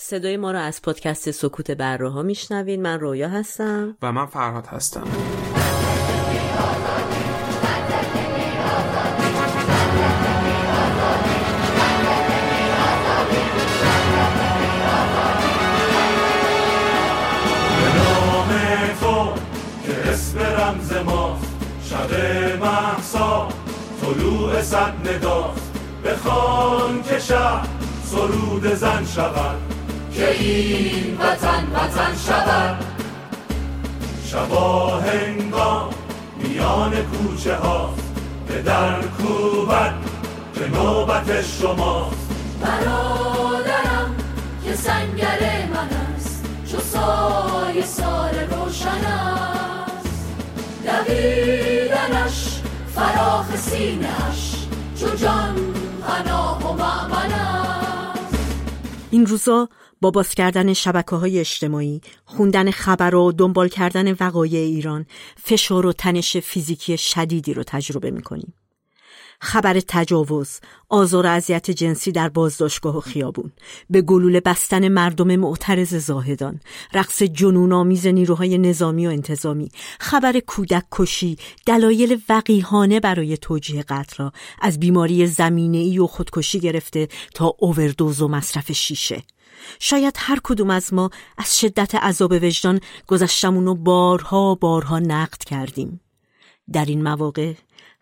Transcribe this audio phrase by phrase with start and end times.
[0.00, 3.96] صدای ما را از پادکست سکوت بره ها میشنوین من رویا هستم.
[4.02, 5.04] و من فرهاد هستم.
[20.58, 21.40] رمز ما
[21.84, 22.14] شب
[22.60, 23.48] محسا
[24.00, 25.54] طلوع صد نگاه
[26.04, 27.62] بخوان که شب
[28.04, 29.77] سرود زن شود.
[30.18, 32.84] که این وطن وطن شود.
[34.26, 35.90] شبا هنگام
[36.38, 37.94] میان کوچه ها
[38.48, 39.94] به در کوبت
[40.54, 42.30] به نوبت شماست.
[42.62, 44.16] برادرم
[44.64, 50.26] که سنگر من است چو سای سار روشن است.
[50.84, 52.62] دویدنش
[52.94, 54.66] فراخ سینش
[55.00, 55.56] چو جان
[56.06, 58.34] پناه و معمن است.
[59.10, 59.68] این روزا
[60.00, 65.06] با باز کردن شبکه های اجتماعی، خوندن خبر و دنبال کردن وقایع ایران،
[65.44, 68.54] فشار و تنش فیزیکی شدیدی رو تجربه می‌کنیم.
[69.40, 73.52] خبر تجاوز، آزار و اذیت جنسی در بازداشتگاه و خیابون،
[73.90, 76.60] به گلوله بستن مردم معترض زاهدان،
[76.94, 79.70] رقص جنون آمیز نیروهای نظامی و انتظامی،
[80.00, 81.36] خبر کودک کشی،
[81.66, 84.28] دلایل وقیهانه برای توجیه قتل
[84.60, 89.22] از بیماری زمینه ای و خودکشی گرفته تا اووردوز و مصرف شیشه.
[89.78, 96.00] شاید هر کدوم از ما از شدت عذاب وجدان گذشتمون رو بارها بارها نقد کردیم.
[96.72, 97.54] در این مواقع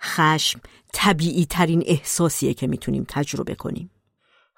[0.03, 0.61] خشم
[0.93, 3.91] طبیعی ترین احساسیه که می‌تونیم تجربه کنیم.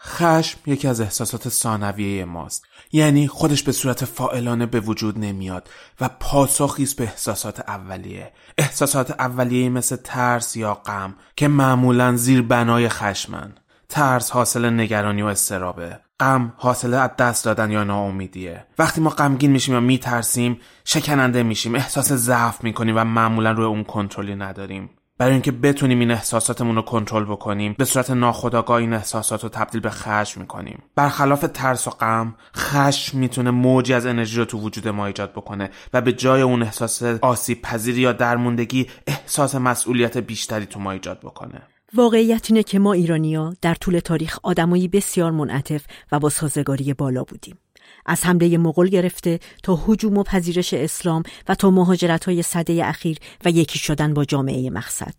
[0.01, 2.65] خشم یکی از احساسات ثانویه ماست.
[2.93, 5.69] یعنی خودش به صورت فائلانه به وجود نمیاد
[6.01, 8.33] و پاسخی است به احساسات اولیه.
[8.59, 13.55] احساسات اولیه مثل ترس یا غم که معمولا زیر بنای خشمن.
[13.89, 16.01] ترس حاصل نگرانی و استرابه.
[16.21, 18.67] غم حاصل از دست دادن یا ناامیدیه.
[18.79, 23.85] وقتی ما غمگین میشیم یا میترسیم شکننده میشیم احساس ضعف می‌کنیم و معمولا روی اون
[23.85, 24.91] کنترلی نداریم.
[25.19, 29.81] برای اینکه بتونیم این احساساتمون رو کنترل بکنیم به صورت ناخودآگاه این احساسات رو تبدیل
[29.81, 30.83] به خشم می‌کنیم.
[30.95, 35.71] برخلاف ترس و غم خشم می‌تونه موجی از انرژی رو تو وجود ما ایجاد بکنه
[35.93, 41.21] و به جای اون احساس آسیب پذیری یا درموندگی احساس مسئولیت بیشتری تو ما ایجاد
[41.21, 41.63] بکنه.
[41.95, 47.25] واقعیت اینه که ما ایرانیا در طول تاریخ آدمایی بسیار منعطف و با سازگاری بالا
[47.25, 47.59] بودیم.
[48.07, 53.19] از حمله مغول گرفته تا حجوم و پذیرش اسلام و تا مهاجرت های صده اخیر
[53.45, 55.15] و یکی شدن با جامعه مقصد.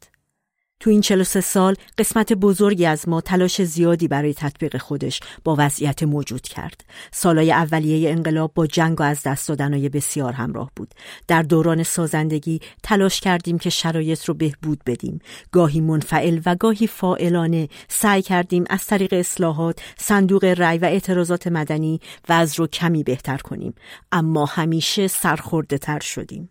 [0.79, 6.03] تو این 43 سال قسمت بزرگی از ما تلاش زیادی برای تطبیق خودش با وضعیت
[6.03, 6.85] موجود کرد.
[7.12, 10.94] سالای اولیه انقلاب با جنگ و از دست دادنهای بسیار همراه بود.
[11.28, 15.19] در دوران سازندگی تلاش کردیم که شرایط رو بهبود بدیم.
[15.51, 22.00] گاهی منفعل و گاهی فائلانه سعی کردیم از طریق اصلاحات، صندوق رأی و اعتراضات مدنی
[22.29, 23.73] وضع رو کمی بهتر کنیم.
[24.11, 26.50] اما همیشه سرخورده تر شدیم.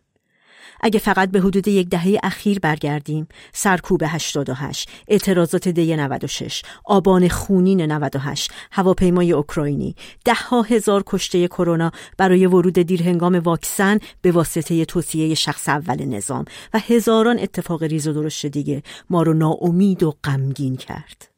[0.80, 3.28] اگه فقط به حدود یک دهه اخیر برگردیم.
[3.52, 9.94] سرکوب 88 اعتراضات دی 96 آبان خونین 98 هواپیمای اوکراینی.
[10.24, 16.04] ده ها هزار کشته کرونا برای ورود دیر هنگام واکسن به واسطه توصیه شخص اول
[16.04, 21.28] نظام و هزاران اتفاق ریز و درشت دیگه ما رو ناامید و غمگین کرد.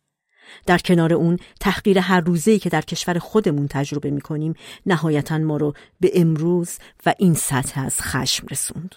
[0.67, 4.55] در کنار اون تحقیر هر روزه‌ای که در کشور خودمون تجربه می کنیم
[4.87, 8.95] نهایتا ما رو به امروز و این سطح از خشم رسوند.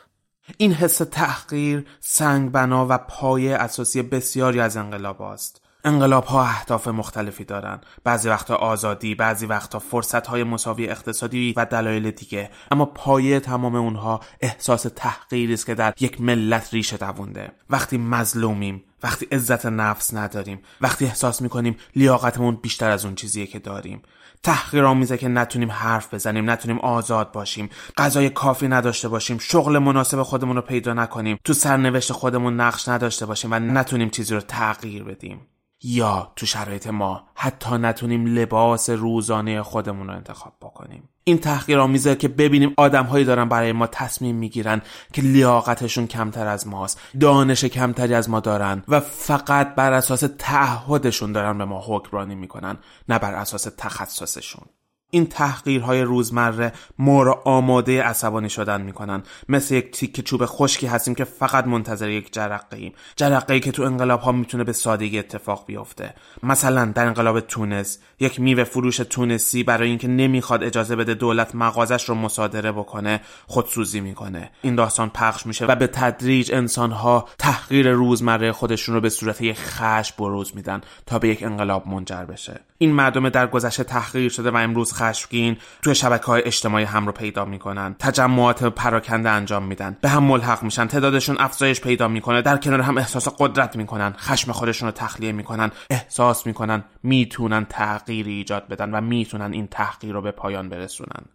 [0.58, 5.62] این حس تحقیر سنگ بنا و پایه اساسی بسیاری از انقلاب است.
[5.86, 7.82] انقلاب ها اهداف مختلفی دارن.
[8.04, 12.50] بعضی وقتا آزادی بعضی وقتا فرصت های مساوی اقتصادی و دلایل دیگه.
[12.72, 17.52] اما پایه تمام اونها احساس تحقیری است که در یک ملت ریشه دوونده.
[17.70, 23.60] وقتی مظلومیم وقتی عزت نفس نداریم وقتی احساس می‌کنیم لیاقتمون بیشتر از اون چیزیه که
[23.60, 24.02] داریم.
[24.44, 27.70] تحقیرآمیزه که نتونیم حرف بزنیم نتونیم آزاد باشیم.
[27.98, 33.26] غذای کافی نداشته باشیم شغل مناسب خودمون رو پیدا نکنیم تو سرنوشت خودمون نقش نداشته
[33.26, 35.48] باشیم و نتونیم چیزی رو تغییر بدیم.
[35.84, 41.10] یا تو شرایط ما حتی نتونیم لباس روزانه خودمون رو انتخاب بکنیم.
[41.24, 44.82] این تحقیر آمیزه که ببینیم آدمهایی دارن برای ما تصمیم می‌گیرن
[45.14, 51.32] که لیاقتشون کمتر از ماست دانش کمتری از ما دارن و فقط بر اساس تعهدشون
[51.32, 52.78] دارن به ما حکمرانی می‌کنن
[53.10, 54.66] نه بر اساس تخصصشون.
[55.14, 59.24] این تحقیرهای روزمره ما را آماده عصبانی شدن می‌کنن.
[59.50, 63.72] مثل یک تیک چوب خشکی هستیم که فقط منتظر یک جرقه ایم جرقه ای که
[63.72, 66.14] تو انقلاب ها می‌تونه به سادگی اتفاق بیفته.
[66.44, 72.10] مثلا در انقلاب تونس یک میوه فروش تونسی برای اینکه نمی‌خواد اجازه بده دولت مغازش
[72.10, 74.52] رو مصادره بکنه خودسوزی می‌کنه.
[74.62, 79.58] این داستان پخش میشه و به تدریج انسانها تحقیر روزمره خودشون رو به صورت یک
[79.60, 82.60] خش بروز میدن تا به یک انقلاب منجر بشه.
[82.84, 87.12] این مردم در گذشته تحقیر شده و امروز خشمگین توی شبکه های اجتماعی هم رو
[87.12, 87.96] پیدا می‌کنن.
[88.00, 89.98] تجمعات پراکنده انجام میدن.
[90.02, 90.88] به هم ملحق میشن.
[90.88, 92.42] تعدادشون افزایش پیدا می‌کنه.
[92.42, 94.14] در کنار هم احساس قدرت می‌کنن.
[94.18, 95.72] خشم خودشون رو تخلیه می‌کنن.
[95.90, 96.84] احساس می‌کنن.
[97.04, 101.26] می‌تونن تغییری ایجاد بدن و می‌تونن این تحقیر رو به پایان برسونن.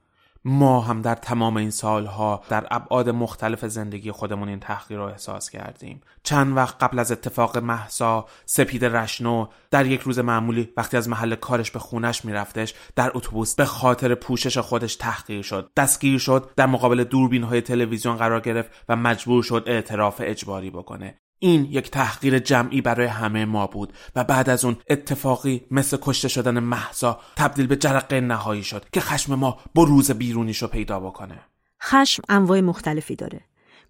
[0.45, 5.51] ما هم در تمام این سالها در ابعاد مختلف زندگی خودمون این تحقیر رو احساس
[5.51, 6.01] کردیم.
[6.23, 11.35] چند وقت قبل از اتفاق محسا سپید رشنو در یک روز معمولی وقتی از محل
[11.35, 15.71] کارش به خونش میرفتش در اتوبوس به خاطر پوشش خودش تحقیر شد.
[15.77, 21.19] دستگیر شد در مقابل دوربین های تلویزیون قرار گرفت و مجبور شد اعتراف اجباری بکنه.
[21.39, 26.29] این یک تحقیر جمعی برای همه ما بود و بعد از اون اتفاقی مثل کشته
[26.29, 31.41] شدن محسا تبدیل به جرقه نهایی شد که خشم ما بروز بیرونیشو پیدا بکنه.
[31.83, 33.41] خشم انواع مختلفی داره.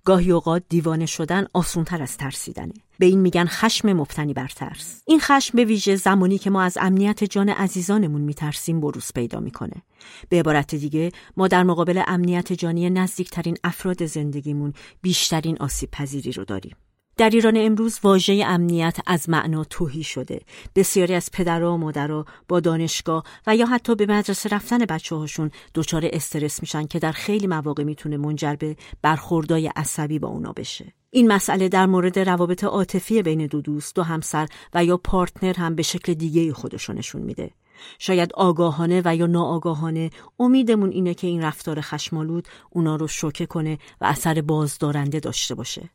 [0.05, 2.73] گاهی اوقات دیوانه شدن آسونتر از ترسیدنه.
[2.99, 5.03] به این میگن خشم مبتنی بر ترس.
[5.07, 9.83] این خشم به ویژه زمانی که ما از امنیت جان عزیزانمون میترسیم بروز پیدا می‌کنه.
[10.29, 14.73] به عبارت دیگه ما در مقابل امنیت جانی نزدیکترین افراد زندگیمون
[15.03, 16.77] بیشترین آسیب پذیری رو داریم.
[17.19, 20.41] در ایران امروز واژه امنیت از معنا توهی شده.
[20.77, 25.51] بسیاری از پدرها و مادرها با دانشگاه و یا حتی به مدرسه رفتن بچه هاشون
[25.75, 30.93] دچار استرس میشن که در خیلی مواقع می‌تونه منجر به برخوردای عصبی با اونا بشه.
[31.11, 35.75] این مسئله در مورد روابط عاطفی بین دو دوست، دو همسر و یا پارتنر هم
[35.75, 37.51] به شکل دیگه خودشونشون میده.
[37.99, 43.79] شاید آگاهانه و یا ناآگاهانه امیدمون اینه که این رفتار خشمالود اونا رو شوکه کنه
[44.01, 45.91] و اثر بازدارنده داشته باشه.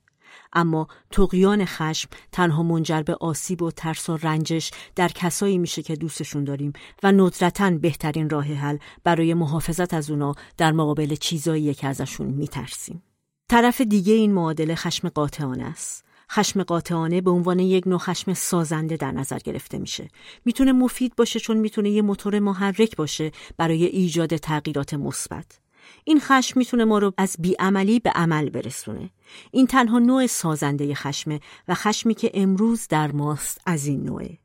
[0.53, 5.95] اما تقیان خشم تنها منجر به آسیب و ترس و رنجش در کسایی میشه که
[5.95, 11.87] دوستشون داریم و ندرتا بهترین راه حل برای محافظت از اونا در مقابل چیزایی که
[11.87, 13.03] ازشون میترسیم.
[13.49, 16.05] طرف دیگه این معادله خشم قاطعانه است.
[16.31, 20.09] خشم قاطعانه به عنوان یک نوع خشم سازنده در نظر گرفته میشه.
[20.45, 25.62] می‌تونه مفید باشه چون می‌تونه یه موتور محرک باشه برای ایجاد تغییرات مثبت.
[26.05, 29.09] این خشم می‌تونه ما رو از بیعملی به عمل برسونه.
[29.51, 34.37] این تنها نوع سازنده خشمه و خشمی که امروز در ماست از این نوعه.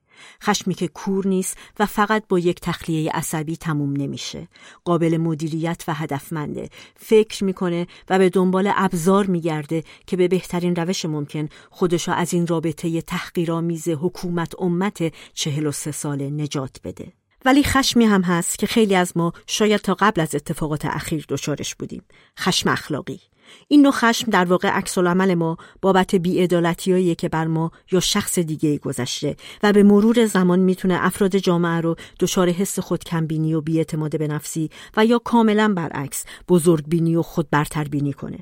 [0.43, 4.49] خشمی که کور نیست و فقط با یک تخلیه عصبی تموم نمیشه.
[4.84, 6.69] قابل مدیریت و هدفمنده.
[6.96, 12.46] فکر می‌کنه و به دنبال ابزار میگرده که به بهترین روش ممکن خودشو از این
[12.46, 17.12] رابطه تحقیرآمیز حکومت امت چهل و سه ساله نجات بده.
[17.44, 21.75] ولی خشمی هم هست که خیلی از ما شاید تا قبل از اتفاقات اخیر دچارش
[21.75, 22.02] بودیم.
[22.38, 23.20] خشم اخلاقی.
[23.69, 28.38] این نوع خشم در واقع عکس عمل ما بابت بیعدالتیایی که بر ما یا شخص
[28.38, 34.19] دیگه گذشته و به مرور زمان می‌تونه افراد جامعه رو دچار حس خودکمبینی و بیاعتماد
[34.19, 38.38] به نفسی و یا کاملا برعکس بزرگبینی و خود برتربینی کنه.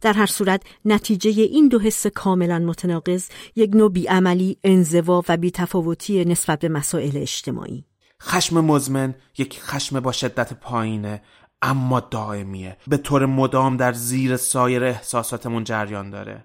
[0.00, 6.24] در هر صورت نتیجه این دو حس کاملا متناقض یک نوع بیعملی، انزوا و بیتفاوتی
[6.24, 7.84] نسبت به مسائل اجتماعی.
[8.22, 11.22] خشم مزمن یک خشم با شدت پایینه
[11.62, 16.44] اما دائمیه به طور مدام در زیر سایر احساساتمون جریان داره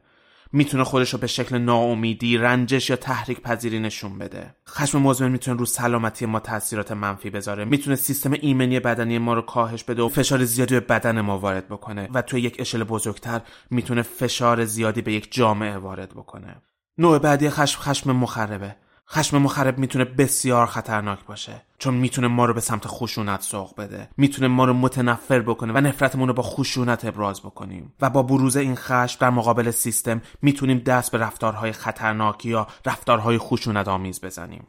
[0.54, 4.56] می‌تونه خودش رو به شکل ناامیدی، رنجش یا تحریک پذیری نشون بده.
[4.70, 7.66] خشم مزمن می‌تونه رو سلامتی ما تاثیرات منفی بذاره.
[7.66, 11.68] می‌تونه سیستم ایمنی بدنی ما رو کاهش بده و فشار زیادی به بدن ما وارد
[11.68, 16.56] بکنه و توی یک اشل بزرگتر می‌تونه فشار زیادی به یک جامعه وارد بکنه.
[16.98, 18.76] نوع بعدی خشم خشم مخربه.
[19.14, 21.62] خشم مخرب می‌تونه بسیار خطرناک باشه.
[21.78, 24.10] چون می‌تونه ما رو به سمت خشونت سوق بده.
[24.18, 27.94] می‌تونه ما رو متنفر بکنه و نفرتمون رو با خشونت ابراز بکنیم.
[28.02, 33.38] و با بروز این خشم در مقابل سیستم می‌تونیم دست به رفتارهای خطرناک یا رفتارهای
[33.38, 34.68] خشونت آمیز بزنیم.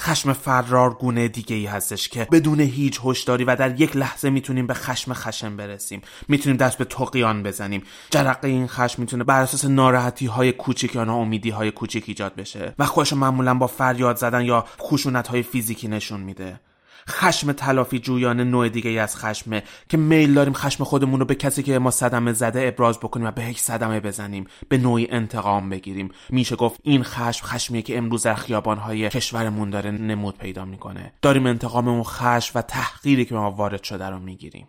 [0.00, 4.66] خشم فرار گونه دیگه ای هستش که بدون هیچ هشداری و در یک لحظه می‌تونیم
[4.66, 6.02] به خشم خشم برسیم.
[6.28, 7.82] می‌تونیم دست به تقیان بزنیم.
[8.10, 12.74] جرقه این خشم می‌تونه بر اساس ناراحتی های کوچیک یا ناامیدی های کوچیک ایجاد بشه.
[12.78, 16.60] و خودش معمولا با فریاد زدن یا خشونت های فیزیکی نشون میده.
[17.08, 21.62] خشم تلافی جویانه نوع دیگه از خشمه که میل داریم خشم خودمون رو به کسی
[21.62, 26.08] که ما صدمه زده ابراز بکنیم و به یک صدمه بزنیم به نوعی انتقام بگیریم.
[26.30, 31.12] میشه گفت این خشم خشمیه که امروز در خیابانهای کشورمون داره نمود پیدا می‌کنه.
[31.22, 34.68] داریم انتقام اون خشم و تحقیری که ما وارد شده رو می‌گیریم.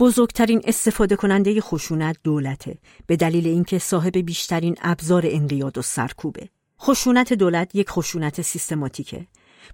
[0.00, 6.48] بزرگترین استفاده کننده خشونت دولته به دلیل اینکه صاحب بیشترین ابزار انقیاد و سرکوبه.
[6.80, 9.26] خشونت دولت یک خشونت سیستماتیکه.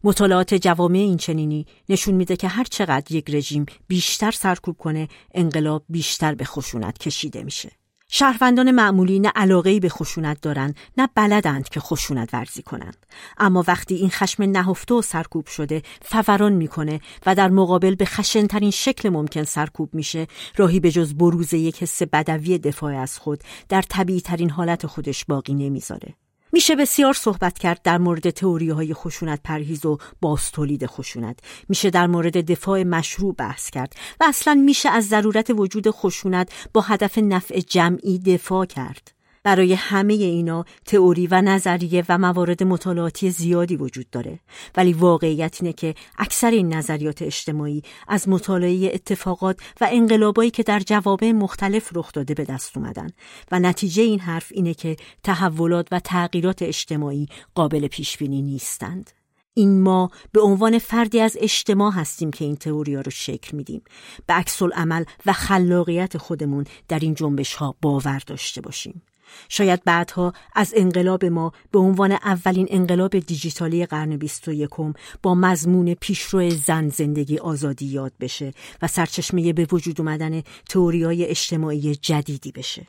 [0.05, 5.85] مطالعات جوامع این چنینی نشون میده که هر چقدر یک رژیم بیشتر سرکوب کنه انقلاب
[5.89, 7.71] بیشتر به خشونت کشیده میشه.
[8.09, 13.07] شهروندان معمولی نه علاقه به خشونت دارند نه بلدند که خشونت ورزی کنند.
[13.39, 18.71] اما وقتی این خشم نهفته و سرکوب شده فوران می‌کنه و در مقابل به خشنترین
[18.71, 23.83] شکل ممکن سرکوب میشه راهی به جز بروز یک حس بدوی دفاع از خود در
[23.83, 26.15] طبیعی ترین حالت خودش باقی نمی‌ذاره.
[26.55, 31.39] میشه بسیار صحبت کرد در مورد تئوری های خشونت پرهیز و باز تولید خشونت.
[31.69, 36.81] میشه در مورد دفاع مشروع بحث کرد و اصلا میشه از ضرورت وجود خشونت با
[36.81, 39.13] هدف نفع جمعی دفاع کرد.
[39.45, 44.41] برای همه اینا تئوری و نظریه و موارد مطالعاتی زیادی وجود داره.
[44.77, 50.81] ولی واقعیت اینه که اکثر این نظریات اجتماعی از مطالعه اتفاقات و انقلابایی که در
[50.81, 53.11] جوابه مختلف رخ داده به دست اومدن.
[53.53, 59.11] و نتیجه این حرف اینه که تحولات و تغییرات اجتماعی قابل پیش بینی نیستند.
[59.55, 63.83] این ما به عنوان فردی از اجتماع هستیم که این تئوریا رو شکل میدیم.
[64.27, 69.03] به عکس عمل و خلاقیت خودمون در این جنبش ها باور داشته باشیم.
[69.49, 75.35] شاید بعدها از انقلاب ما به عنوان اولین انقلاب دیجیتالی قرن بیست و یکم با
[75.35, 78.52] مضمون پیشرو زن زندگی آزادی یاد بشه
[78.83, 80.43] و سرچشمه به وجود اومدن
[80.75, 82.87] های اجتماعی جدیدی بشه.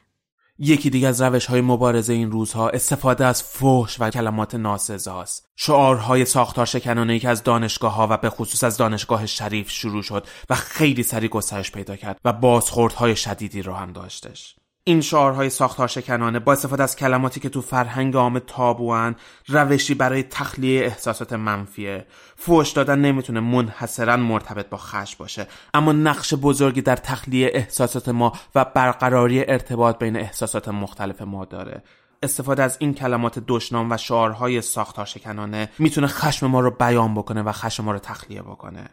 [0.60, 6.26] یکی دیگه از روش های مبارزه این روزها استفاده از فحش و کلمات ناسزاست شعارهای
[6.26, 10.56] ساختار شکنانه که از دانشگاه ها و به خصوص از دانشگاه شریف شروع شد و
[10.56, 14.56] خیلی سریع گسترش پیدا کرد و بازخوردهای شدیدی رو هم داشتش
[14.88, 19.16] این شعارهای ساختار شکنانه با استفاده از کلماتی که تو فرهنگ عام تابوان
[19.48, 22.06] روشی برای تخلیه احساسات منفیه.
[22.36, 28.34] فوش دادن نمی‌تونه منحصرا مرتبط با خش باشه اما نقش بزرگی در تخلیه احساسات ما
[28.56, 31.84] و برقراری ارتباط بین احساسات مختلف ما داره.
[32.24, 37.42] استفاده از این کلمات دشنام و شعارهای ساختار شکنانه می‌تونه خشم ما رو بیان بکنه
[37.42, 38.90] و خشم ما رو تخلیه بکنه.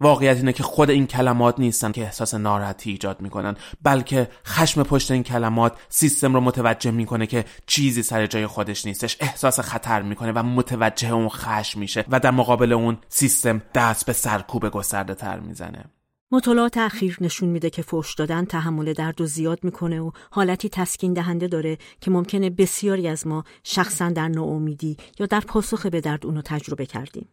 [0.00, 5.10] واقعیت اینه که خود این کلمات نیستن که احساس ناراحتی ایجاد می‌کنن بلکه خشم پشت
[5.10, 10.32] این کلمات سیستم رو متوجه می‌کنه که چیزی سر جای خودش نیستش احساس خطر می‌کنه
[10.32, 15.40] و متوجه اون خشم میشه و در مقابل اون سیستم دست به سرکوب گسترده تر
[15.40, 15.84] می‌زنه
[16.32, 21.12] مطالعات اخیر نشون میده که فوش دادن تحمل درد و زیاد می‌کنه و حالتی تسکین
[21.12, 26.26] دهنده داره که ممکنه بسیاری از ما شخصا در ناامیدی یا در پاسخ به درد
[26.26, 27.28] اونو تجربه کردیم.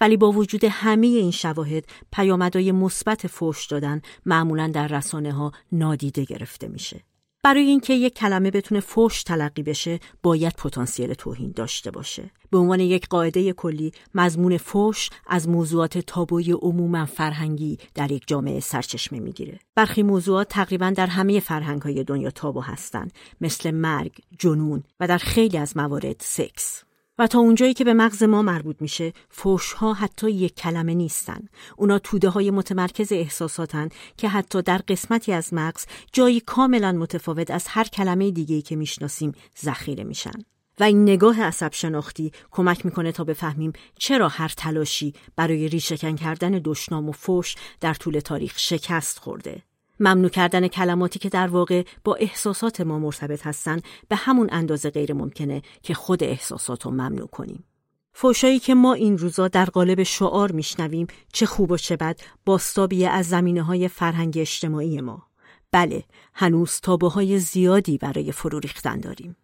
[0.00, 6.24] ولی با وجود همه این شواهد پیامدهای مثبت فوش دادن معمولا در رسانه ها نادیده
[6.24, 7.00] گرفته میشه.
[7.44, 12.30] برای اینکه یک کلمه بتونه فوش تلقی بشه باید پتانسیل توهین داشته باشه.
[12.50, 18.60] به عنوان یک قاعده کلی مضمون فوش از موضوعات تابوی عموما فرهنگی در یک جامعه
[18.60, 19.58] سرچشمه می‌گیره.
[19.74, 25.18] برخی موضوعات تقریبا در همه فرهنگ های دنیا تابو هستند مثل مرگ جنون و در
[25.18, 26.84] خیلی از موارد سکس.
[27.22, 31.48] و تا اونجایی که به مغز ما مربوط میشه فوش ها حتی یک کلمه نیستن.
[31.76, 37.64] اونا توده های متمرکز احساساتن که حتی در قسمتی از مغز جایی کاملا متفاوت از
[37.68, 39.32] هر کلمه دیگه که می‌شناسیم
[39.64, 40.44] ذخیره میشن.
[40.80, 46.60] و این نگاه عصب شناختی کمک می‌کنه تا بفهمیم چرا هر تلاشی برای ریشهکن کردن
[46.64, 49.62] دشنام و فوش در طول تاریخ شکست خورده.
[50.00, 55.12] ممنوع کردن کلماتی که در واقع با احساسات ما مرتبط هستن به همون اندازه غیر
[55.12, 57.64] ممکنه که خود احساسات رو ممنوع کنیم.
[58.12, 63.10] فوشایی که ما این روزا در قالب شعار میشنویم چه خوب و چه بد باستابیه
[63.10, 65.26] از زمینه های فرهنگ اجتماعی ما.
[65.70, 69.36] بله، هنوز تابه های زیادی برای فرو ریختن داریم.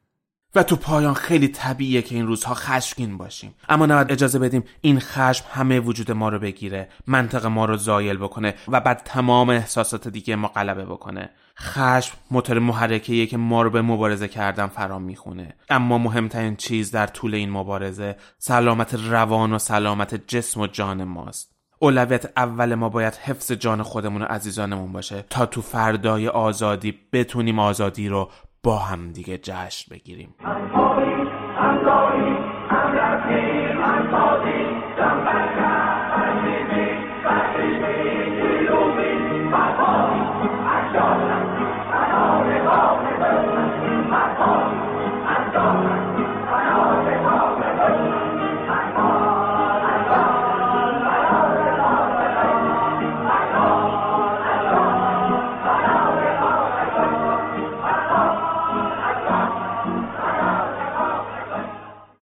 [0.55, 3.55] و تو پایان خیلی طبیعیه که این روزها خشمگین باشیم.
[3.69, 8.17] اما نباید اجازه بدیم این خشم همه وجود ما رو بگیره منطق ما رو زایل
[8.17, 11.31] بکنه و بعد تمام احساسات دیگه ما غلبه بکنه.
[11.59, 15.55] خشم موتور محرکیه که ما رو به مبارزه کردن فرام می‌خونه.
[15.71, 21.59] اما مهمترین چیز در طول این مبارزه سلامت روان و سلامت جسم و جان ماست.
[21.78, 27.59] اولویت اول ما باید حفظ جان خودمون و عزیزانمون باشه تا تو فردای آزادی بتونیم
[27.59, 28.31] آزادی رو
[28.62, 30.35] با هم دیگه جشن بگیریم.